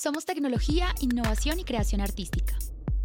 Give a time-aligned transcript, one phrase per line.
[0.00, 2.56] Somos tecnología, innovación y creación artística.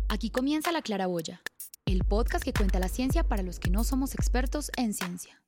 [0.09, 1.41] Aquí comienza La Claraboya,
[1.87, 5.41] el podcast que cuenta la ciencia para los que no somos expertos en ciencia.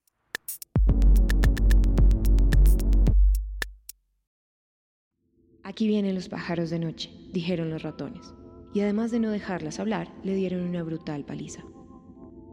[5.62, 8.34] Aquí vienen los pájaros de noche, dijeron los ratones,
[8.74, 11.64] y además de no dejarlas hablar, le dieron una brutal paliza.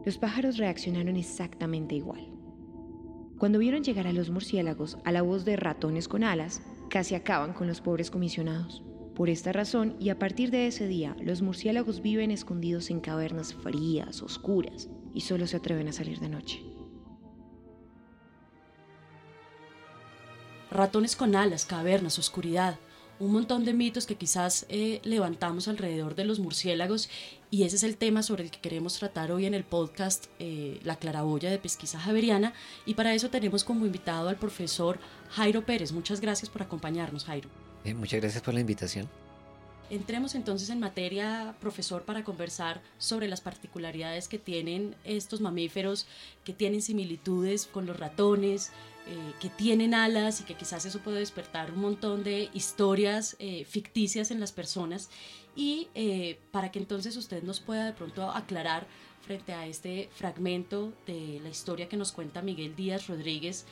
[0.05, 2.29] Los pájaros reaccionaron exactamente igual.
[3.39, 6.61] Cuando vieron llegar a los murciélagos a la voz de ratones con alas,
[6.93, 8.83] casi acaban con los pobres comisionados.
[9.15, 13.55] Por esta razón, y a partir de ese día, los murciélagos viven escondidos en cavernas
[13.55, 16.61] frías, oscuras, y solo se atreven a salir de noche.
[20.69, 22.77] Ratones con alas, cavernas, oscuridad
[23.19, 27.09] un montón de mitos que quizás eh, levantamos alrededor de los murciélagos
[27.51, 30.79] y ese es el tema sobre el que queremos tratar hoy en el podcast eh,
[30.83, 32.53] La claraboya de pesquisa javeriana
[32.85, 34.99] y para eso tenemos como invitado al profesor
[35.29, 35.91] Jairo Pérez.
[35.91, 37.49] Muchas gracias por acompañarnos, Jairo.
[37.83, 39.07] Eh, muchas gracias por la invitación.
[39.89, 46.07] Entremos entonces en materia, profesor, para conversar sobre las particularidades que tienen estos mamíferos,
[46.43, 48.71] que tienen similitudes con los ratones,
[49.05, 53.65] eh, que tienen alas y que quizás eso puede despertar un montón de historias eh,
[53.65, 55.09] ficticias en las personas.
[55.55, 58.87] Y eh, para que entonces usted nos pueda de pronto aclarar
[59.21, 63.65] frente a este fragmento de la historia que nos cuenta Miguel Díaz Rodríguez,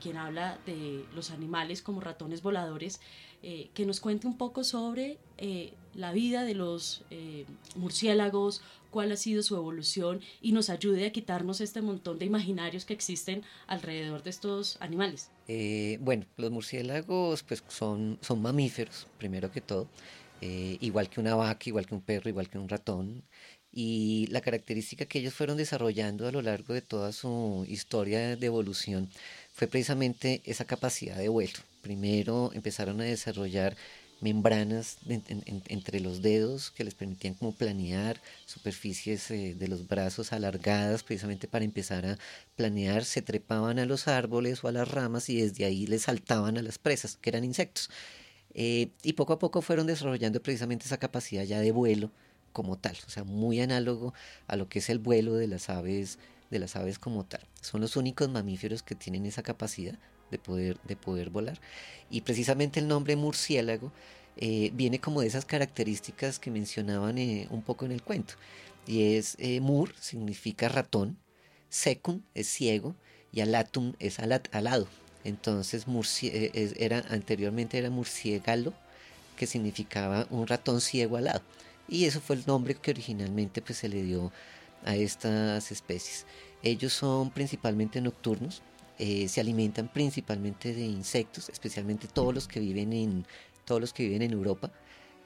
[0.00, 3.00] quien habla de los animales como ratones voladores,
[3.40, 5.18] que nos cuente un poco sobre
[5.94, 7.04] la vida de los
[7.76, 12.84] murciélagos, cuál ha sido su evolución y nos ayude a quitarnos este montón de imaginarios
[12.84, 15.30] que existen alrededor de estos animales.
[15.46, 19.88] Eh, bueno, los murciélagos pues son, son mamíferos, primero que todo,
[20.40, 23.22] eh, igual que una vaca, igual que un perro, igual que un ratón.
[23.70, 28.46] Y la característica que ellos fueron desarrollando a lo largo de toda su historia de
[28.46, 29.10] evolución
[29.58, 31.58] fue precisamente esa capacidad de vuelo.
[31.82, 33.76] Primero empezaron a desarrollar
[34.20, 41.02] membranas entre los dedos que les permitían como planear superficies eh, de los brazos alargadas
[41.02, 42.18] precisamente para empezar a
[42.54, 46.56] planear, se trepaban a los árboles o a las ramas y desde ahí les saltaban
[46.56, 47.90] a las presas, que eran insectos.
[48.54, 52.12] Eh, y poco a poco fueron desarrollando precisamente esa capacidad ya de vuelo
[52.52, 54.14] como tal, o sea, muy análogo
[54.46, 56.18] a lo que es el vuelo de las aves,
[56.50, 57.40] de las aves como tal.
[57.60, 59.98] Son los únicos mamíferos que tienen esa capacidad
[60.30, 61.60] de poder, de poder volar.
[62.10, 63.92] Y precisamente el nombre murciélago
[64.36, 68.34] eh, viene como de esas características que mencionaban eh, un poco en el cuento.
[68.86, 71.18] Y es eh, mur, significa ratón,
[71.68, 72.94] secum es ciego
[73.32, 74.88] y alatum es alado.
[75.24, 75.84] Entonces
[76.76, 78.72] era, anteriormente era murciégalo,
[79.36, 81.42] que significaba un ratón ciego alado.
[81.88, 84.32] Y eso fue el nombre que originalmente pues, se le dio
[84.84, 86.26] a estas especies.
[86.62, 88.62] Ellos son principalmente nocturnos,
[88.98, 93.26] eh, se alimentan principalmente de insectos, especialmente todos los que viven en,
[93.64, 94.72] todos los que viven en Europa,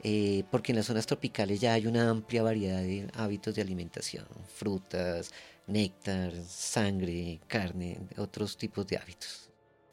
[0.02, 4.26] eh, porque en las zonas tropicales ya hay una amplia variedad de hábitos de alimentación,
[4.54, 5.32] frutas,
[5.66, 9.48] néctar, sangre, carne, otros tipos de hábitos.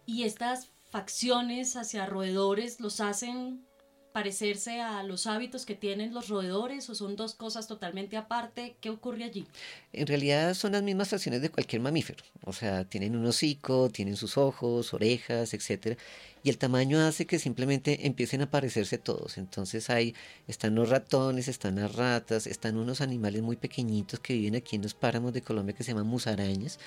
[0.05, 3.65] ¿Y estas facciones hacia roedores los hacen
[4.11, 8.75] parecerse a los hábitos que tienen los roedores o son dos cosas totalmente aparte?
[8.81, 9.47] ¿Qué ocurre allí?
[9.93, 14.15] En realidad son las mismas facciones de cualquier mamífero, o sea, tienen un hocico, tienen
[14.15, 15.97] sus ojos, orejas, etcétera,
[16.43, 19.37] y el tamaño hace que simplemente empiecen a parecerse todos.
[19.37, 20.15] Entonces ahí
[20.47, 24.83] están los ratones, están las ratas, están unos animales muy pequeñitos que viven aquí en
[24.83, 26.79] los páramos de Colombia que se llaman musarañas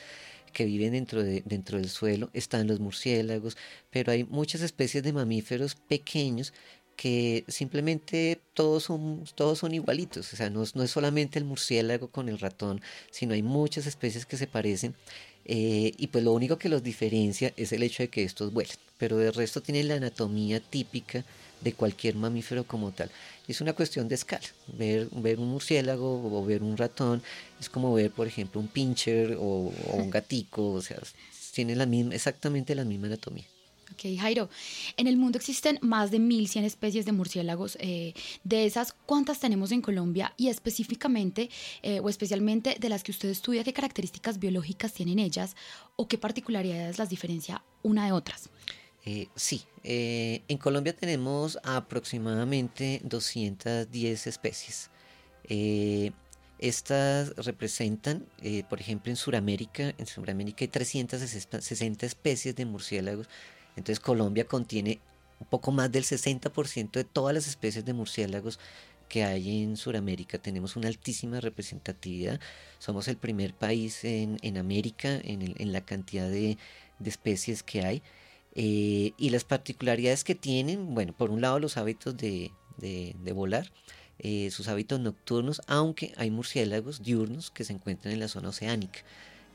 [0.53, 3.57] que viven dentro, de, dentro del suelo, están los murciélagos,
[3.91, 6.53] pero hay muchas especies de mamíferos pequeños
[7.03, 12.07] que simplemente todos son, todos son igualitos, o sea, no, no, es solamente el murciélago
[12.07, 12.81] con el ratón,
[13.11, 14.95] sino hay muchas especies que se parecen
[15.45, 18.77] eh, y pues lo único que los diferencia es el hecho de que estos vuelan,
[18.99, 21.25] pero de resto tienen la anatomía típica
[21.61, 23.11] de cualquier mamífero como tal.
[23.49, 24.47] Es una cuestión de escala.
[24.69, 27.21] Ver, ver un murciélago o ver un ratón
[27.61, 31.01] es como ver, por ejemplo, un pincher o, o un gatico, o sea,
[31.53, 33.47] tienen la misma, exactamente la misma anatomía.
[33.93, 34.49] Ok, Jairo,
[34.97, 37.77] en el mundo existen más de 1.100 especies de murciélagos.
[37.79, 40.33] Eh, de esas, ¿cuántas tenemos en Colombia?
[40.39, 41.51] Y específicamente
[41.83, 45.57] eh, o especialmente de las que usted estudia, ¿qué características biológicas tienen ellas
[45.97, 48.49] o qué particularidades las diferencia una de otras?
[49.05, 54.91] Eh, sí, en Colombia tenemos aproximadamente 210 especies.
[56.59, 58.25] Estas representan,
[58.71, 63.29] por ejemplo, en Sudamérica, en Sudamérica hay 360 especies de murciélagos
[63.77, 65.01] entonces Colombia contiene
[65.41, 68.59] un poco más del 60% de todas las especies de murciélagos
[69.09, 70.39] que hay en Sudamérica.
[70.39, 72.41] Tenemos una altísima representatividad.
[72.79, 76.57] Somos el primer país en, América en, la cantidad de,
[77.05, 78.03] especies que hay.
[78.55, 82.53] Eh, y las particularidades que tienen, bueno, por un lado los hábitos de,
[83.35, 83.71] volar,
[84.19, 89.01] eh, sus hábitos nocturnos, aunque hay murciélagos diurnos que se encuentran en la zona oceánica.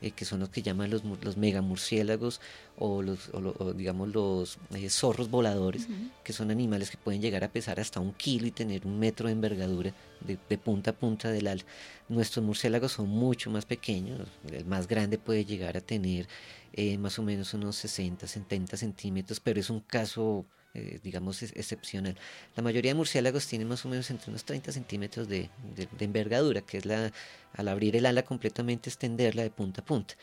[0.00, 2.40] Eh, que son los que llaman los, los megamurciélagos
[2.76, 3.30] o, los,
[3.76, 5.88] digamos los eh, zorros voladores,
[6.22, 9.26] que son animales que pueden llegar a pesar hasta un kilo y tener un metro
[9.26, 11.64] de envergadura de, punta a punta del ala.
[12.08, 16.28] Nuestros murciélagos son mucho más pequeños, el más grande puede llegar a tener
[16.74, 20.46] eh, más o menos unos 60, 70 centímetros, pero es un caso
[20.78, 22.16] eh, digamos, excepcional.
[22.56, 25.50] La mayoría de murciélagos tienen más o menos entre unos 30 centímetros de,
[25.98, 27.12] envergadura, que es la,
[27.54, 30.14] al abrir el ala completamente extenderla de punta a punta.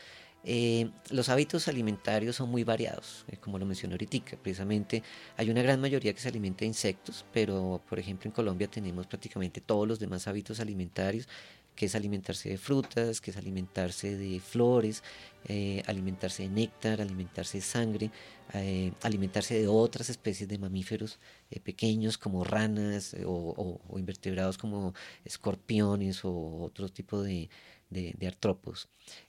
[0.44, 4.36] Eh, los hábitos alimentarios son muy variados, eh, como lo mencioné ahorita.
[4.42, 5.02] Precisamente
[5.36, 9.06] hay una gran mayoría que se alimenta de insectos, pero por ejemplo en Colombia tenemos
[9.06, 11.28] prácticamente todos los demás hábitos alimentarios
[11.76, 15.04] que es alimentarse de frutas, que es alimentarse de flores,
[15.46, 18.10] eh, alimentarse de néctar, alimentarse de sangre,
[18.54, 21.20] eh, alimentarse de otras especies de mamíferos
[21.50, 24.94] eh, pequeños como ranas o, invertebrados como
[25.24, 27.48] escorpiones o otro tipo de,
[27.90, 28.88] de artrópodos.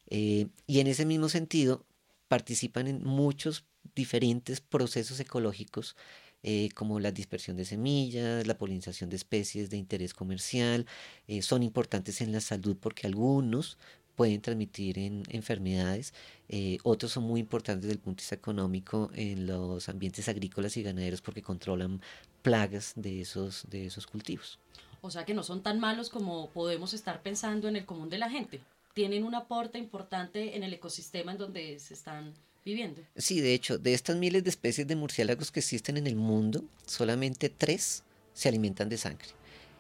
[0.10, 0.50] y
[0.80, 1.86] en ese mismo sentido
[2.28, 3.66] participan en muchos
[3.96, 5.96] diferentes procesos ecológicos
[6.44, 10.86] eh, como la dispersión de semillas, la polinización de especies de interés comercial,
[11.28, 13.78] eh, son importantes en la salud porque algunos
[14.18, 16.12] pueden transmitir en enfermedades,
[16.50, 20.76] eh, otros son muy importantes desde el punto de vista económico en los ambientes agrícolas
[20.76, 22.02] y ganaderos porque controlan
[22.42, 24.60] plagas de esos, de esos cultivos.
[25.02, 28.18] O sea que no son tan malos como podemos estar pensando en el común de
[28.18, 28.60] la gente.
[28.96, 32.34] Tienen un aporte importante en el ecosistema en donde se están
[32.68, 33.02] viviendo.
[33.16, 36.64] Sí, de hecho, de estas miles de especies de murciélagos que existen en el mundo,
[36.86, 38.04] solamente tres
[38.34, 39.30] se alimentan de sangre.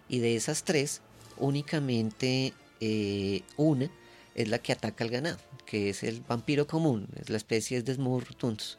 [0.07, 1.01] Y de esas tres,
[1.38, 3.92] únicamente eh, una
[4.36, 7.84] es la que ataca al ganado, que es el vampiro común, es la especie de
[7.84, 8.78] Desmurtuntus.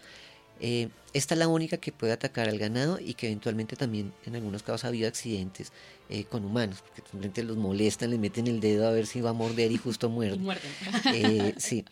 [0.60, 4.34] Eh, esta es la única que puede atacar al ganado y que eventualmente también en
[4.34, 5.72] algunos casos ha habido accidentes
[6.08, 9.30] eh, con humanos, porque simplemente los molestan, le meten el dedo a ver si va
[9.30, 10.40] a morder y justo muerde.
[11.14, 11.84] Eh, sí.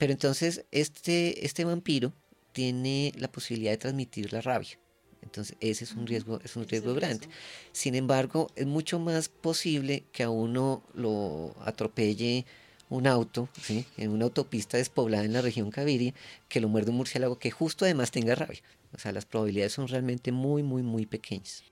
[0.00, 2.14] Pero entonces este, este vampiro
[2.52, 4.78] tiene la posibilidad de transmitir la rabia.
[5.20, 7.28] Entonces ese es un riesgo, es un riesgo grande.
[7.72, 12.46] Sin embargo, es mucho más posible que a uno lo atropelle
[12.88, 13.84] un auto ¿sí?
[13.98, 16.14] en una autopista despoblada en la región Caviria
[16.48, 18.62] que lo muerde un murciélago que justo además tenga rabia.
[18.94, 21.62] O sea, las probabilidades son realmente muy, muy, muy pequeñas.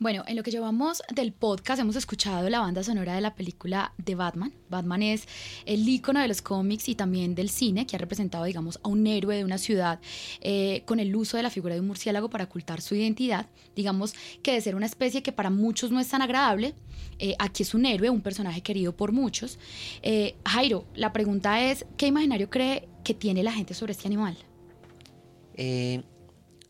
[0.00, 3.92] Bueno, en lo que llevamos del podcast hemos escuchado la banda sonora de la película
[3.98, 4.50] de Batman.
[4.70, 5.28] Batman es
[5.66, 9.06] el ícono de los cómics y también del cine que ha representado, digamos, a un
[9.06, 10.00] héroe de una ciudad
[10.40, 13.50] eh, con el uso de la figura de un murciélago para ocultar su identidad.
[13.76, 16.72] Digamos que de ser una especie que para muchos no es tan agradable,
[17.18, 19.58] eh, aquí es un héroe, un personaje querido por muchos.
[20.00, 24.34] Eh, Jairo, la pregunta es, ¿qué imaginario cree que tiene la gente sobre este animal?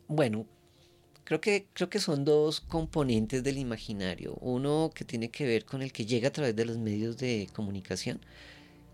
[0.09, 0.45] bueno,
[1.31, 4.33] Creo que, creo que son dos componentes del imaginario.
[4.41, 7.47] Uno que tiene que ver con el que llega a través de los medios de
[7.53, 8.19] comunicación.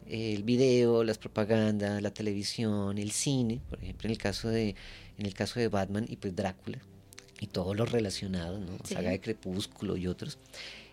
[0.06, 4.76] El video, las propagandas, la televisión, el cine, por ejemplo, en el caso de,
[5.18, 6.78] en el caso de Batman y pues Drácula
[7.40, 8.78] y todos los relacionados, ¿no?
[8.84, 10.38] Saga de Crepúsculo y otros.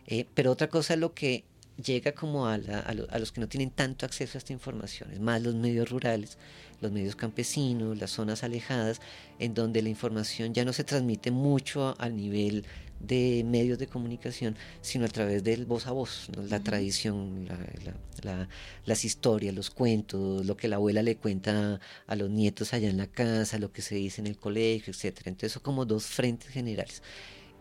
[0.07, 1.45] Eh, pero otra cosa es lo que
[1.83, 5.43] llega como a, a, los que no tienen tanto acceso a esta información, es más
[5.43, 6.39] los medios rurales,
[6.81, 9.01] los medios campesinos, las zonas alejadas,
[9.39, 12.65] en donde la información ya no se transmite mucho al nivel
[13.01, 17.47] de medios de comunicación, sino a través del voz a voz, la tradición,
[18.87, 22.97] las historias, los cuentos, lo que la abuela le cuenta a los nietos allá en
[22.97, 25.19] la casa, lo que se dice en el colegio, etc.
[25.27, 27.03] Entonces son como dos frentes generales.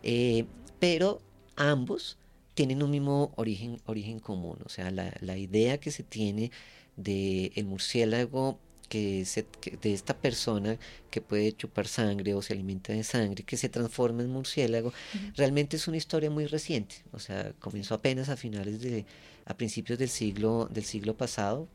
[0.04, 0.46] Eh,
[0.80, 1.22] pero
[1.56, 2.18] ambos
[2.54, 6.52] tienen un mismo origen, origen común, o sea, la, la idea que se tiene
[6.96, 9.46] del el murciélago que, se,
[9.82, 10.78] de esta persona
[11.10, 14.94] que puede chupar sangre o se alimenta de sangre, que se transforma en murciélago,
[15.36, 19.06] realmente es una historia muy reciente, o sea, comenzó apenas a finales de,
[19.46, 21.68] a principios del siglo, del siglo pasado,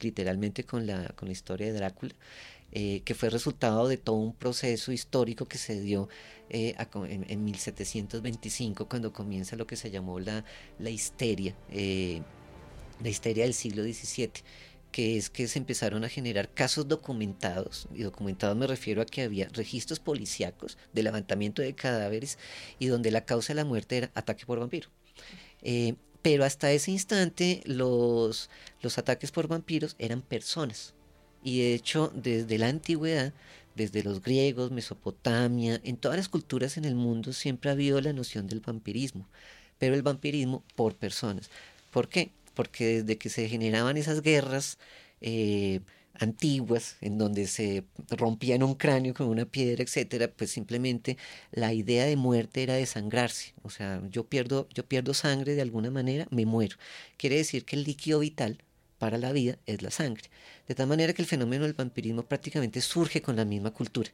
[0.00, 2.14] literalmente con la, con la historia de Drácula,
[2.72, 6.08] eh, que fue resultado de todo un proceso histórico que se dio
[6.50, 10.44] eh, en, 1725, cuando comienza lo que se llamó la,
[10.78, 12.22] la histeria, eh,
[13.02, 14.30] la histeria del siglo XVII
[14.92, 19.22] que es que se empezaron a generar casos documentados, y documentados me refiero a que
[19.22, 22.38] había registros policíacos de levantamiento de cadáveres
[22.78, 24.88] y donde la causa de la muerte era ataque por vampiro.
[26.22, 30.95] pero hasta ese instante los, los ataques por vampiros eran personas.
[31.46, 33.32] Y de hecho, desde la antigüedad,
[33.76, 38.12] desde los griegos, Mesopotamia, en todas las culturas en el mundo siempre ha habido la
[38.12, 39.28] noción del vampirismo,
[39.78, 41.48] pero el vampirismo por personas.
[41.92, 42.30] ¿Por qué?
[42.54, 44.78] Porque desde que se generaban esas guerras,
[45.20, 45.82] eh,
[46.14, 51.16] antiguas, en donde se rompían un cráneo con una piedra, etcétera, pues simplemente
[51.52, 53.54] la idea de muerte era desangrarse.
[53.62, 56.76] O sea, yo pierdo, yo pierdo sangre de alguna manera, me muero.
[57.16, 58.58] Quiere decir que el líquido vital
[58.98, 60.24] para la vida es la sangre.
[60.68, 64.10] De tal manera que el fenómeno del vampirismo prácticamente surge con la misma cultura.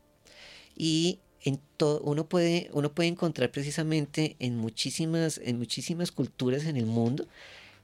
[0.77, 6.77] Y en todo, uno, puede, uno puede encontrar precisamente en muchísimas, en muchísimas culturas en
[6.77, 7.27] el mundo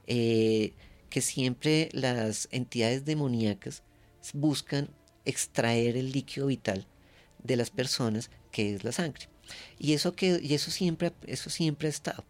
[0.07, 0.73] eh,
[1.09, 3.83] que siempre las entidades demoníacas
[4.33, 4.89] buscan
[5.25, 6.85] extraer el líquido vital
[7.43, 9.27] de las personas, que es la sangre.
[9.77, 12.23] Y eso, que, y eso, siempre, eso siempre ha estado.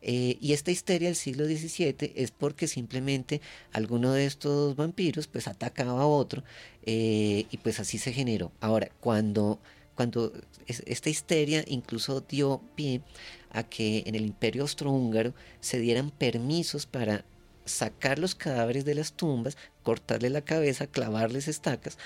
[0.00, 3.40] Eh, y esta histeria del siglo XVII es porque simplemente
[3.72, 6.44] alguno de estos vampiros pues atacaba a otro
[6.84, 8.52] eh, y pues así se generó.
[8.60, 9.58] Ahora, cuando,
[9.94, 10.32] cuando
[10.66, 13.02] esta histeria incluso dio pie
[13.50, 17.24] a que en el imperio austrohúngaro se dieran permisos para
[17.64, 21.98] sacar los cadáveres de las tumbas, cortarle la cabeza, clavarles estacas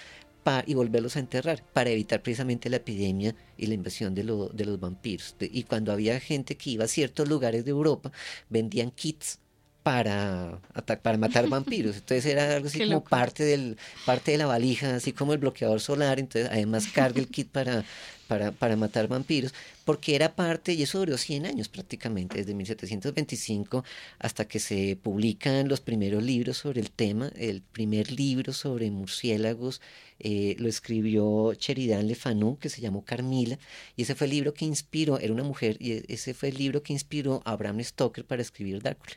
[0.67, 4.81] y volverlos a enterrar para evitar precisamente la epidemia y la invasión de, de los
[4.81, 5.37] vampiros.
[5.41, 8.13] y cuando había gente que iba a ciertos lugares de Europa,
[8.49, 9.39] vendían kits
[9.83, 10.61] para,
[11.03, 11.97] para matar vampiros.
[11.97, 15.81] Entonces era algo así como parte, del, parte de la valija, así como el bloqueador
[15.81, 16.21] solar.
[16.21, 17.85] Entonces además carga el kit para,
[18.29, 19.53] para, para, matar vampiros,
[19.85, 23.85] porque era parte, y eso duró 100 años prácticamente, desde 1725
[24.21, 27.33] hasta que se publican los primeros libros sobre el tema.
[27.37, 29.81] El primer libro sobre murciélagos
[30.21, 33.59] eh, lo escribió Sheridan Le Fanu, que se llamó Carmila,
[33.97, 36.83] y ese fue el libro que inspiró, era una mujer, y ese fue el libro
[36.85, 39.17] que inspiró a Bram Stoker para escribir Drácula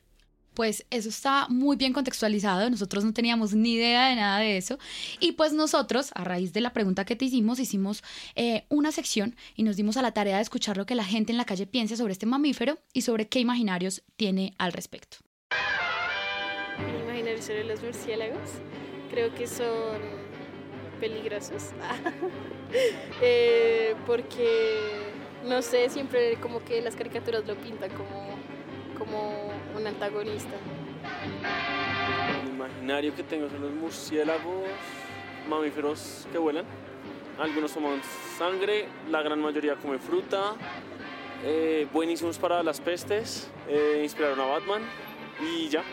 [0.56, 4.80] pues eso está muy bien contextualizado, nosotros no teníamos ni idea de nada de eso
[5.20, 8.04] y pues nosotros, a raíz de la pregunta que te hicimos, hicimos
[8.36, 11.32] eh, una sección y nos dimos a la tarea de escuchar lo que la gente
[11.32, 15.18] en la calle piensa sobre este mamífero y sobre qué imaginarios tiene al respecto.
[17.04, 18.50] Imaginarios sobre los murciélagos,
[19.12, 20.00] creo que son
[21.00, 21.72] peligrosos,
[23.22, 24.82] eh, porque
[25.46, 28.36] no sé, siempre como que las caricaturas lo pintan como
[28.96, 30.56] como un antagonista.
[32.44, 34.64] El imaginario que tengo son los murciélagos,
[35.50, 36.66] mamíferos que vuelan.
[37.40, 38.02] Algunos toman
[38.38, 40.54] sangre, la gran mayoría come fruta,
[41.44, 44.82] eh, buenísimos para las pestes, eh, inspiraron a Batman
[45.42, 45.84] y ya.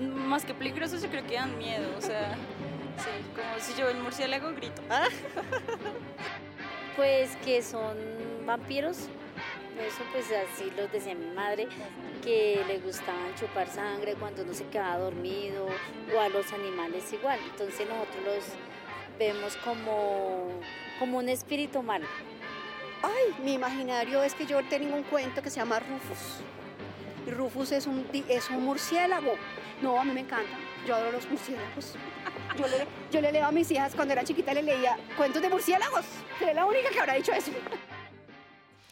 [0.00, 2.34] más que peligrosos yo creo que dan miedo, o sea,
[2.96, 4.82] sí, como si yo el murciélago grito.
[6.96, 7.94] Pues que son
[8.46, 9.10] vampiros,
[9.82, 11.68] eso pues así lo decía mi madre,
[12.22, 15.66] que le gustaban chupar sangre cuando uno se quedaba dormido
[16.14, 17.38] o a los animales igual.
[17.50, 18.44] Entonces nosotros los
[19.18, 20.48] vemos como,
[20.98, 22.06] como un espíritu malo.
[23.02, 26.40] Ay, mi imaginario es que yo tengo un cuento que se llama Rufus.
[27.26, 29.34] Y Rufus es un, es un murciélago.
[29.82, 30.56] No, a mí me encanta.
[30.86, 31.94] Yo adoro los murciélagos.
[32.56, 35.48] Yo le, yo le leo a mis hijas cuando era chiquita, le leía cuentos de
[35.48, 36.06] murciélagos.
[36.38, 37.50] Seré la única que habrá dicho eso.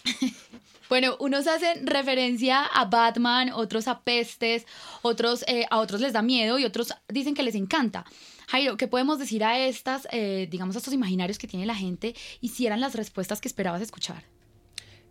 [0.89, 4.67] Bueno, unos hacen referencia a Batman, otros a pestes,
[5.03, 8.05] otros eh, a otros les da miedo y otros dicen que les encanta.
[8.49, 12.15] Jairo, ¿qué podemos decir a estas, eh, digamos, a estos imaginarios que tiene la gente
[12.41, 14.25] y si eran las respuestas que esperabas escuchar?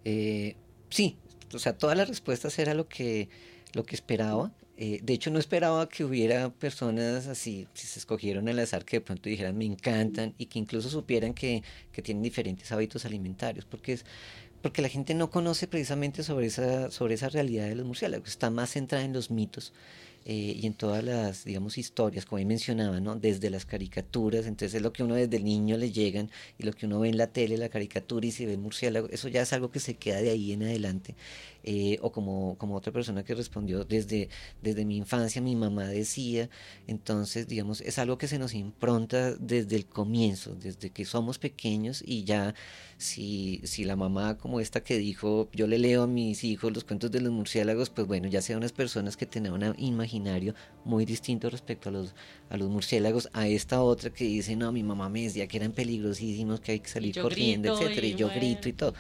[0.06, 0.56] Eh,
[0.90, 1.18] sí,
[1.54, 3.30] o sea, todas las respuestas era lo que,
[3.74, 4.52] lo que esperaba.
[4.76, 9.02] De hecho, no esperaba que hubiera personas así, si se escogieron al azar, que de
[9.02, 11.64] pronto dijeran me encantan y que incluso supieran que,
[12.04, 14.00] tienen diferentes hábitos alimentarios, porque
[14.62, 18.50] porque la gente no conoce precisamente sobre esa, sobre esa realidad de los murciélagos, está
[18.50, 19.74] más centrada en los mitos
[20.26, 23.16] eh, y en todas las, digamos, historias, como ahí mencionaba, ¿no?
[23.16, 26.74] Desde las caricaturas, entonces es lo que uno desde el niño le llegan y lo
[26.74, 29.54] que uno ve en la tele, la caricatura y si ve murciélago, eso ya es
[29.54, 31.16] algo que se queda de ahí en adelante.
[31.66, 34.28] Eh, o como, como otra persona que respondió desde,
[34.62, 36.50] desde mi infancia, mi mamá decía,
[36.88, 42.04] entonces, digamos, es algo que se nos impronta desde el comienzo, desde que somos pequeños
[42.06, 42.54] y ya
[42.98, 46.84] si, si la mamá como esta que dijo, yo le leo a mis hijos los
[46.84, 49.64] cuentos de los murciélagos, pues bueno, ya sean unas personas que tienen un
[50.14, 50.54] imaginario
[50.86, 52.14] muy distinto respecto a los,
[52.50, 55.72] a los murciélagos, a esta otra que dice, no, mi mamá me decía que eran
[55.72, 58.94] peligrosísimos, que hay que salir corriendo, etcétera, y, yo grito y todo.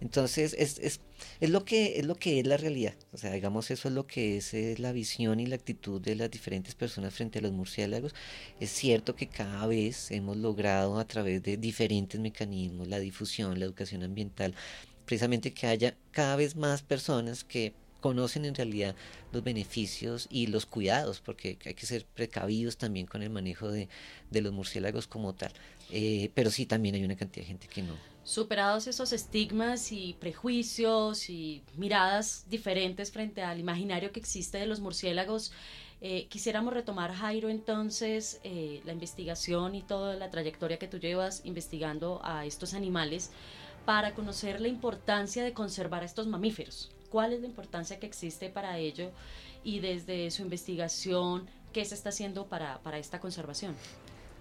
[0.00, 1.00] Entonces, es, es,
[1.40, 2.94] es, lo que, es lo que es la realidad.
[3.12, 6.14] O sea, digamos, eso es lo que es, es la visión y la actitud de
[6.14, 8.14] las diferentes personas frente a los murciélagos.
[8.58, 13.66] Es cierto que cada vez hemos logrado a través de diferentes mecanismos, la difusión, la
[13.66, 14.54] educación ambiental,
[15.04, 18.94] precisamente que haya cada vez más personas que conocen en realidad
[19.32, 23.88] los beneficios y los cuidados, porque hay que ser precavidos también con el manejo de,
[24.30, 25.52] de los murciélagos como tal.
[25.90, 27.94] Eh, pero sí, también hay una cantidad de gente que no.
[28.24, 34.80] Superados esos estigmas y prejuicios y miradas diferentes frente al imaginario que existe de los
[34.80, 35.52] murciélagos,
[36.02, 41.40] Eh, quisiéramos retomar, Jairo, entonces, eh, la investigación y toda la trayectoria que tú llevas
[41.44, 43.30] investigando a estos animales
[43.86, 46.90] para conocer la importancia de conservar a estos mamíferos.
[47.06, 49.10] ¿Cuál es la importancia que existe para ello?
[49.64, 53.74] Y desde su investigación, ¿qué se está haciendo para, para esta conservación?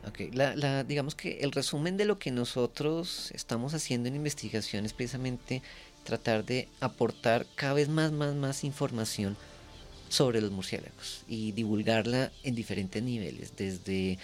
[0.08, 4.86] Ok, la, la, digamos que el resumen de lo que nosotros estamos haciendo en investigación
[4.86, 5.64] es precisamente
[6.04, 9.36] tratar de aportar cada vez más, más, más información
[10.10, 14.20] sobre los murciélagos y divulgarla en diferentes niveles, desde,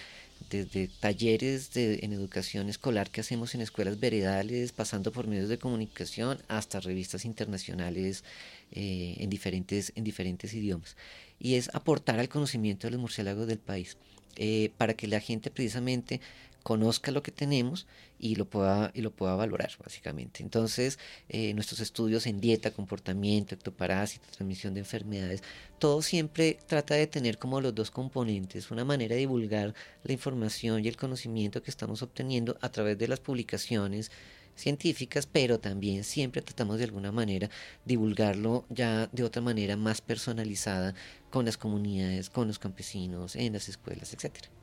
[0.49, 5.57] desde talleres de, en educación escolar que hacemos en escuelas veredales, pasando por medios de
[5.57, 8.23] comunicación, hasta revistas internacionales
[8.71, 10.97] eh, en, diferentes, en diferentes idiomas.
[11.39, 13.97] Y es aportar al conocimiento de los murciélagos del país.
[14.37, 16.21] Eh, para que la gente precisamente
[16.63, 17.87] conozca lo que tenemos
[18.19, 20.43] y lo pueda, y lo pueda valorar, básicamente.
[20.43, 20.99] Entonces,
[21.29, 25.43] eh, nuestros estudios en dieta, comportamiento, ectoparásito, transmisión de enfermedades,
[25.79, 30.85] todo siempre trata de tener como los dos componentes, una manera de divulgar la información
[30.85, 34.11] y el conocimiento que estamos obteniendo a través de las publicaciones
[34.55, 37.49] científicas, pero también siempre tratamos de alguna manera
[37.85, 40.93] divulgarlo ya de otra manera más personalizada
[41.29, 44.60] con las comunidades, con los campesinos, en las escuelas, etcétera.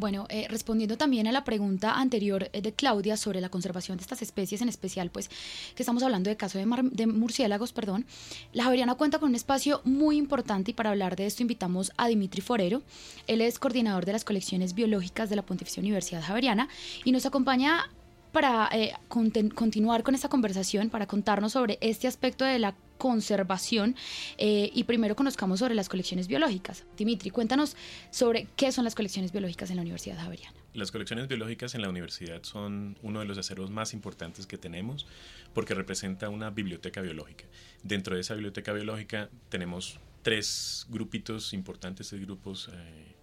[0.00, 4.02] Bueno, eh, respondiendo también a la pregunta anterior eh, de Claudia sobre la conservación de
[4.02, 5.28] estas especies, en especial, pues,
[5.74, 8.06] que estamos hablando de caso de, de, murciélagos, perdón,
[8.54, 12.08] la Javeriana cuenta con un espacio muy importante y para hablar de esto invitamos a
[12.08, 12.80] Dimitri Forero.
[13.26, 16.70] Él es coordinador de las colecciones biológicas de la Pontificia Universidad Javeriana
[17.04, 17.90] y nos acompaña
[18.32, 23.96] para eh, continuar con esta conversación, para contarnos sobre este aspecto de la conservación
[24.36, 26.84] eh, y primero conozcamos sobre las colecciones biológicas.
[26.96, 27.76] Dimitri, cuéntanos
[28.10, 30.54] sobre qué son las colecciones biológicas en la Universidad Javeriana.
[30.74, 35.06] Las colecciones biológicas en la universidad son uno de los acervos más importantes que tenemos
[35.54, 37.46] porque representa una biblioteca biológica.
[37.82, 43.16] Dentro de esa biblioteca biológica tenemos tres grupitos importantes, tres grupos eh,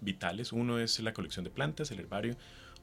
[0.00, 0.52] vitales.
[0.52, 2.36] Uno es la colección de plantas, el herbario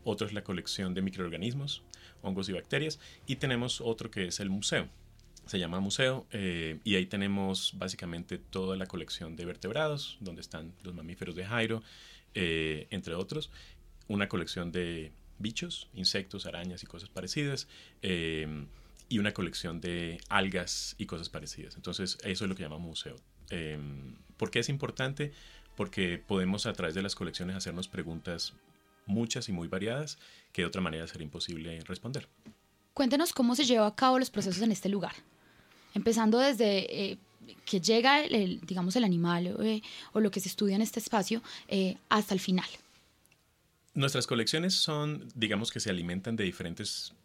[0.03, 1.83] otro es la colección de microorganismos,
[2.21, 4.87] hongos y bacterias, y tenemos otro que es el museo.
[5.45, 10.73] Se llama museo eh, y ahí tenemos básicamente toda la colección de vertebrados, donde están
[10.83, 11.81] los mamíferos de Jairo,
[12.35, 13.49] eh, entre otros,
[14.07, 17.67] una colección de bichos, insectos, arañas y cosas parecidas,
[18.01, 18.65] eh,
[19.07, 21.75] y una colección de algas y cosas parecidas.
[21.75, 23.15] Entonces, eso es lo que llamamos museo.
[24.37, 25.31] ¿Por qué es importante?
[25.75, 28.53] Porque podemos a través de las colecciones hacernos preguntas
[29.09, 30.17] muchas y muy variadas
[30.53, 32.29] que de otra manera sería imposible responder.
[32.93, 35.13] Cuéntenos cómo se lleva a cabo los procesos en este lugar,
[35.93, 37.17] empezando desde eh,
[37.65, 39.81] que llega el, digamos el animal eh,
[40.13, 42.67] o lo que se estudia en este espacio eh, hasta el final.
[43.95, 47.15] Nuestras colecciones son, digamos que se alimentan de diferentes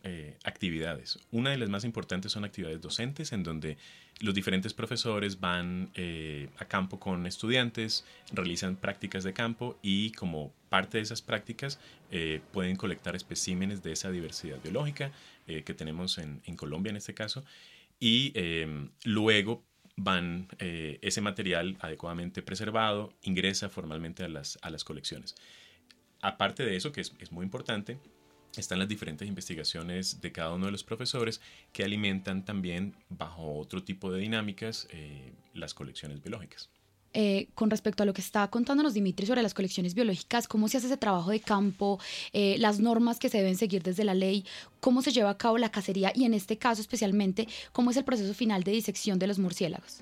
[0.44, 1.18] actividades.
[1.30, 3.76] Una de las más importantes son actividades docentes, en donde
[4.20, 5.90] los diferentes profesores van
[6.58, 11.78] a campo con estudiantes, realizan prácticas de campo y como parte de esas prácticas
[12.10, 15.12] eh, pueden colectar especímenes de esa diversidad biológica
[15.46, 17.44] eh, que tenemos en, Colombia en este caso
[18.00, 19.62] y em, luego
[19.96, 25.36] van eh, ese material adecuadamente preservado ingresa formalmente a las, a las colecciones.
[26.24, 27.98] Aparte de eso, que es, es muy importante,
[28.56, 31.40] están las diferentes investigaciones de cada uno de los profesores
[31.72, 34.88] que alimentan también bajo otro tipo de dinámicas
[35.52, 36.70] las colecciones biológicas.
[37.16, 40.78] Eh, con respecto a lo que está contándonos Dimitri sobre las colecciones biológicas, cómo se
[40.78, 42.00] hace ese trabajo de campo,
[42.32, 44.44] eh, las normas que se deben seguir desde la ley,
[44.80, 48.04] cómo se lleva a cabo la cacería y en este caso especialmente, cómo es el
[48.04, 50.00] proceso final de disección de los murciélagos.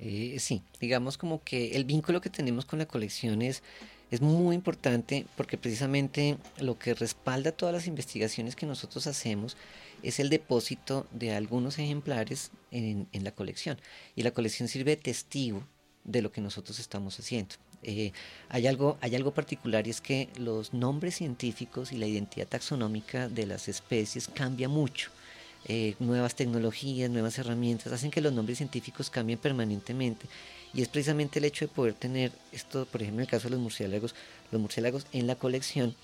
[0.00, 3.62] Eh, sí, digamos como que el vínculo que tenemos con la colección es,
[4.10, 9.56] es muy importante porque precisamente lo que respalda todas las investigaciones que nosotros hacemos
[10.02, 13.78] es el depósito de algunos ejemplares en, la colección.
[14.16, 15.62] Y la colección sirve de testigo
[16.04, 17.54] de lo que nosotros estamos haciendo.
[17.82, 18.12] Eh,
[18.48, 23.28] hay, algo, hay algo particular y es que los nombres científicos y la identidad taxonómica
[23.28, 25.10] de las especies cambia mucho.
[25.66, 30.26] Eh, nuevas tecnologías, nuevas herramientas hacen que los nombres científicos cambien permanentemente
[30.72, 33.52] y es precisamente el hecho de poder tener esto, por ejemplo, en el caso de
[33.52, 34.14] los murciélagos,
[34.50, 35.94] los murciélagos en la colección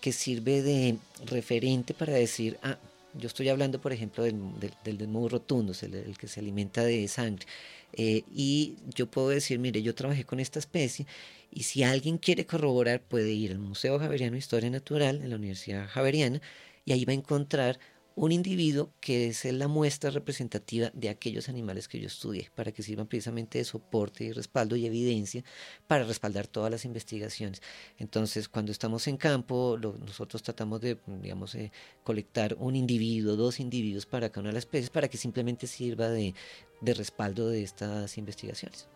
[0.00, 2.78] que sirve de referente para decir, ah,
[3.14, 4.38] yo estoy hablando, por ejemplo, del,
[4.84, 7.46] del, del, rotundo, el, el que se alimenta de sangre.
[7.92, 11.06] Eh, y yo puedo decir, mire, yo trabajé con esta especie
[11.50, 15.36] y si alguien quiere corroborar puede ir al Museo Javeriano de Historia Natural en la
[15.36, 16.40] Universidad Javeriana
[16.84, 17.80] y ahí va a encontrar
[18.16, 22.82] un individuo que es la muestra representativa de aquellos animales que yo estudié, para que
[22.82, 25.44] sirvan precisamente de soporte y respaldo y evidencia
[25.86, 27.62] para respaldar todas las investigaciones.
[27.98, 31.72] Entonces, cuando estamos en campo, nosotros tratamos de, digamos, eh,
[32.04, 36.08] colectar un individuo, dos individuos para cada una de las especies, para que simplemente sirva
[36.08, 36.34] de,
[36.80, 38.88] de respaldo de estas investigaciones.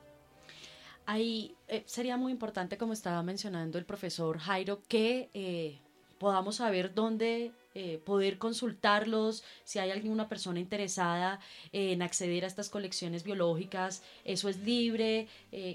[1.06, 5.78] Ahí eh, sería muy importante, como estaba mencionando el profesor Jairo, que eh,
[6.18, 11.40] podamos saber dónde eh, poder consultarlos, si hay alguna persona interesada
[11.72, 15.28] en acceder a estas colecciones biológicas, eso es libre,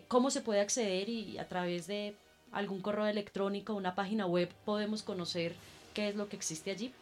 [0.08, 2.16] cómo se puede acceder y a través de
[2.52, 5.54] algún correo electrónico, una página web, podemos conocer
[5.94, 6.94] qué es lo que existe allí.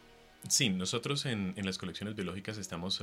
[0.48, 3.00] Sí, nosotros en, en las colecciones biológicas estamos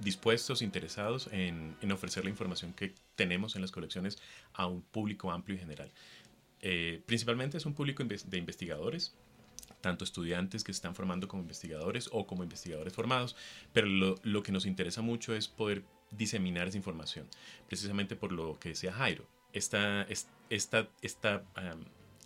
[0.00, 4.18] dispuestos, interesados en, ofrecer la información que tenemos en las colecciones
[4.54, 5.92] a un público amplio y general.
[6.62, 9.14] Eh, principalmente es un público de investigadores,
[9.80, 13.36] tanto estudiantes que se están formando como investigadores o como investigadores formados,
[13.72, 17.26] pero lo, que nos interesa mucho es poder diseminar esa información,
[17.68, 19.26] precisamente por lo que decía Jairo.
[19.52, 20.06] Esta,
[20.48, 21.44] esta, esta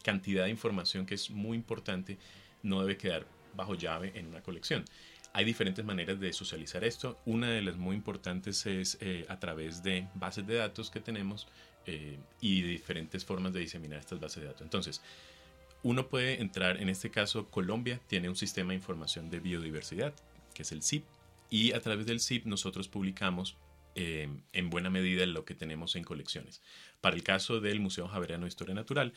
[0.03, 2.19] cantidad de información que es muy importante
[2.63, 4.85] no debe quedar bajo llave en una colección.
[5.33, 7.19] Hay diferentes maneras de socializar esto.
[7.27, 11.49] Una de las muy importantes es eh, a través de bases de datos que tenemos
[11.87, 14.63] eh, y diferentes formas de diseminar estas bases de datos.
[14.63, 15.03] Entonces,
[15.85, 20.15] uno puede entrar, en este caso Colombia tiene un sistema de información de biodiversidad,
[20.55, 21.05] que es el CIP,
[21.51, 23.59] y a través del CIP nosotros publicamos
[23.95, 26.63] eh, en buena medida lo que tenemos en colecciones.
[27.03, 29.13] Para el caso del Museo Javeriano de Historia Natural,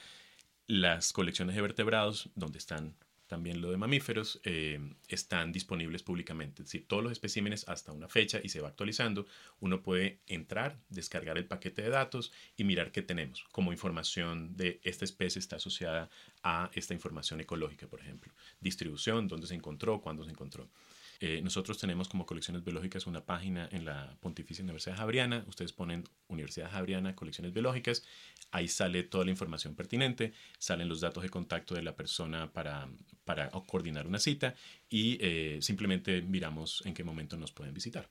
[0.67, 2.93] las colecciones de vertebrados, donde están
[3.27, 6.63] también lo de mamíferos, eh, están disponibles públicamente.
[6.63, 9.25] Es decir, todos los especímenes hasta una fecha y se va actualizando.
[9.59, 14.79] Uno puede entrar, descargar el paquete de datos y mirar qué tenemos, como información de
[14.83, 16.09] esta especie está asociada
[16.43, 18.33] a esta información ecológica, por ejemplo.
[18.59, 20.69] Distribución, dónde se encontró, cuándo se encontró.
[21.19, 25.43] Eh, nosotros tenemos como colecciones biológicas una página en la Pontificia Universidad Javeriana.
[25.47, 28.03] Ustedes ponen Universidad Javeriana, colecciones biológicas.
[28.51, 32.87] Ahí sale toda la información pertinente, salen los datos de contacto de la persona para,
[33.25, 34.55] para coordinar una cita
[34.89, 38.09] y eh, simplemente miramos en qué momento nos pueden visitar.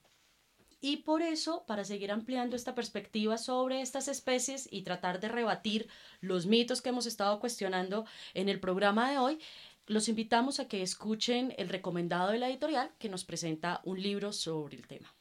[0.80, 5.88] Y por eso, para seguir ampliando esta perspectiva sobre estas especies y tratar de rebatir
[6.20, 9.38] los mitos que hemos estado cuestionando en el programa de hoy,
[9.86, 14.32] los invitamos a que escuchen el recomendado de la editorial que nos presenta un libro
[14.32, 15.14] sobre el tema.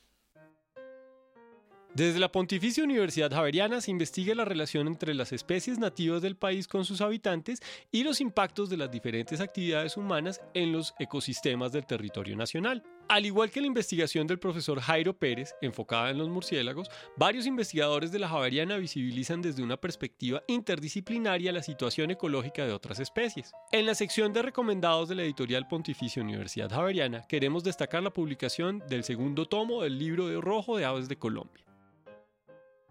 [1.94, 6.68] Desde la Pontificia Universidad Javeriana se investiga la relación entre las especies nativas del país
[6.68, 11.86] con sus habitantes y los impactos de las diferentes actividades humanas en los ecosistemas del
[11.86, 12.84] territorio nacional.
[13.08, 18.12] Al igual que la investigación del profesor Jairo Pérez, enfocada en los murciélagos, varios investigadores
[18.12, 23.54] de la Javeriana visibilizan desde una perspectiva interdisciplinaria la situación ecológica de otras especies.
[23.72, 28.82] En la sección de recomendados de la editorial Pontificia Universidad Javeriana, queremos destacar la publicación
[28.90, 31.65] del segundo tomo del libro de rojo de aves de Colombia.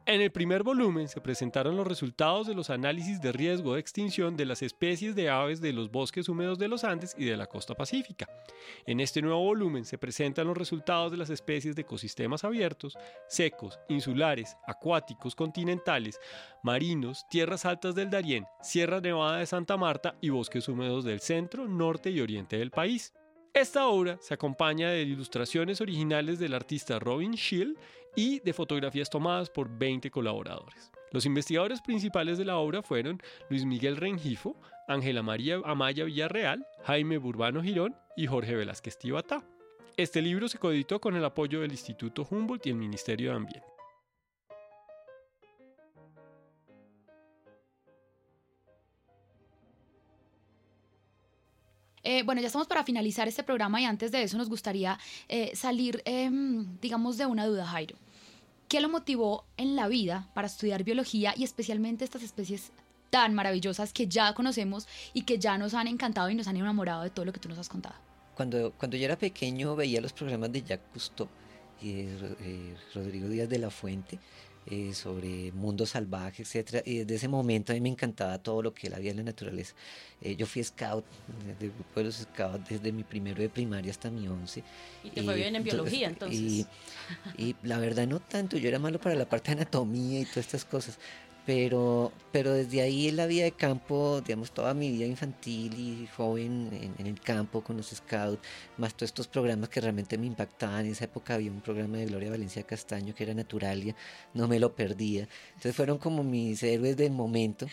[0.06, 4.36] En el primer volumen se presentaron los resultados de los análisis de riesgo de extinción
[4.36, 7.46] de las especies de aves de los bosques húmedos de los Andes y de la
[7.46, 8.28] costa pacífica.
[8.84, 13.80] En este nuevo volumen se presentan los resultados de las especies de ecosistemas abiertos, secos,
[13.88, 16.20] insulares, acuáticos, continentales,
[16.62, 21.66] marinos, tierras altas del Darién, Sierra Nevada de Santa Marta y bosques húmedos del centro,
[21.66, 23.14] norte y oriente del país.
[23.54, 27.78] Esta obra se acompaña de ilustraciones originales del artista Robin Schill
[28.16, 30.90] y de fotografías tomadas por 20 colaboradores.
[31.10, 34.56] Los investigadores principales de la obra fueron Luis Miguel Rengifo,
[34.88, 39.44] Ángela María Amaya Villarreal, Jaime Burbano Girón y Jorge Velázquez Tibatá.
[39.96, 43.74] Este libro se coeditó con el apoyo del Instituto Humboldt y el Ministerio de Ambiente.
[52.04, 55.52] Eh, bueno, ya estamos para finalizar este programa y antes de eso nos gustaría eh,
[55.54, 57.96] salir, em, digamos, de una duda, Jairo.
[58.74, 62.72] ¿Qué lo motivó en la vida para estudiar biología y especialmente estas especies
[63.08, 67.04] tan maravillosas que ya conocemos y que ya nos han encantado y nos han enamorado
[67.04, 67.94] de todo lo que tú nos has contado?
[68.34, 71.28] Cuando, cuando yo era pequeño veía los programas de Jacques Cousteau
[71.80, 74.18] y eh, Rodrigo Díaz de la Fuente
[74.70, 76.82] eh, sobre mundo salvaje, etcétera.
[76.86, 79.22] Y desde ese momento a mí me encantaba todo lo que él había en la
[79.22, 79.74] naturaleza.
[80.20, 81.04] Eh, yo fui scout
[81.60, 84.62] grupo de los scouts desde mi primero de primaria hasta mi once.
[85.02, 86.40] ¿Y te fue bien en biología entonces?
[86.40, 86.66] Y,
[87.36, 90.46] y, la verdad no tanto, yo era malo para la parte de anatomía y todas
[90.46, 90.98] estas cosas
[91.46, 96.06] pero, pero desde ahí en la vida de campo, digamos, toda mi vida infantil y
[96.16, 98.40] joven en, el campo con los scouts,
[98.78, 100.86] más todos estos programas que realmente me impactaban.
[100.86, 103.94] En esa época había un programa de Gloria Valencia Castaño que era Naturalia,
[104.32, 105.28] no me lo perdía.
[105.48, 107.66] Entonces fueron como mis héroes del momento.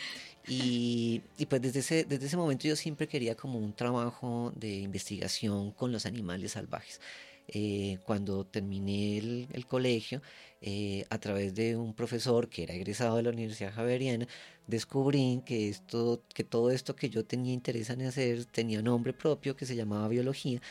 [0.47, 4.79] Y, y pues desde ese, desde ese momento yo siempre quería como un trabajo de
[4.79, 6.99] investigación con los animales salvajes.
[7.47, 10.21] Eh, cuando terminé el, colegio,
[10.61, 14.27] eh, a través de un profesor que era egresado de la Universidad Javeriana,
[14.67, 19.55] descubrí que, esto, que todo esto que yo tenía interés en hacer tenía nombre propio
[19.55, 20.61] que se llamaba biología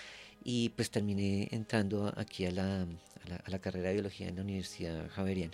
[0.43, 5.09] y pues terminé entrando aquí a la, a la, carrera de biología en la Universidad
[5.11, 5.53] Javeriana.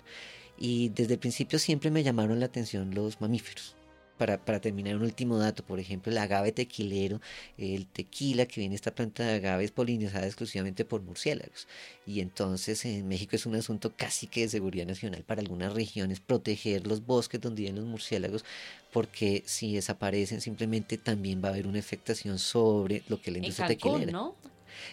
[0.57, 3.75] Y desde el principio siempre me llamaron la atención los mamíferos
[4.17, 7.21] para, para, terminar un último dato, por ejemplo, el agave tequilero,
[7.57, 11.67] el tequila que viene esta planta de agave es polinizada exclusivamente por murciélagos.
[12.05, 16.19] Y entonces en México es un asunto casi que de seguridad nacional para algunas regiones
[16.19, 18.45] proteger los bosques donde viven los murciélagos,
[18.91, 23.67] porque si desaparecen simplemente también va a haber una afectación sobre lo que la industria
[23.67, 24.11] tequilera.
[24.11, 24.35] ¿no?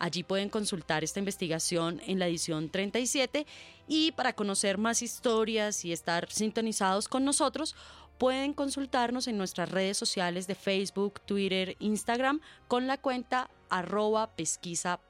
[0.00, 3.46] Allí pueden consultar esta investigación en la edición 37
[3.86, 7.76] y para conocer más historias y estar sintonizados con nosotros,
[8.20, 15.00] pueden consultarnos en nuestras redes sociales de Facebook, Twitter, Instagram con la cuenta arroba pesquisa.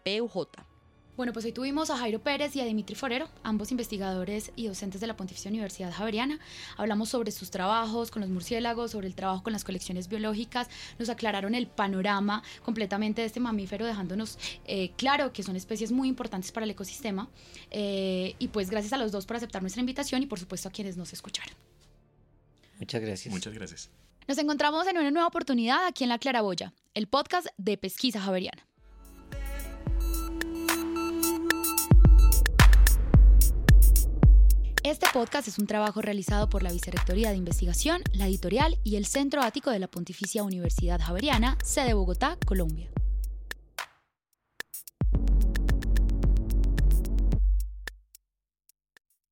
[1.16, 5.00] Bueno, pues hoy tuvimos a Jairo Pérez y a Dimitri Forero, ambos investigadores y docentes
[5.00, 6.38] de la Pontificia Universidad Javeriana.
[6.76, 10.68] Hablamos sobre sus trabajos con los murciélagos, sobre el trabajo con las colecciones biológicas,
[11.00, 16.06] nos aclararon el panorama completamente de este mamífero, dejándonos eh, claro que son especies muy
[16.06, 17.28] importantes para el ecosistema.
[17.72, 20.70] Eh, y pues gracias a los dos por aceptar nuestra invitación y por supuesto a
[20.70, 21.69] quienes nos escucharon.
[22.80, 23.32] Muchas gracias.
[23.32, 23.90] Muchas gracias.
[24.26, 28.66] Nos encontramos en una nueva oportunidad aquí en La Claraboya, el podcast de Pesquisa Javeriana.
[34.82, 39.04] Este podcast es un trabajo realizado por la Vicerrectoría de Investigación, la editorial y el
[39.04, 42.90] Centro Ático de la Pontificia Universidad Javeriana, sede Bogotá, Colombia.